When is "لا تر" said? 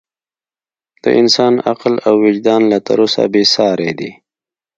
2.71-2.97